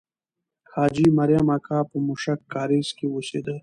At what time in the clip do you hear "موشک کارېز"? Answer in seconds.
2.05-2.87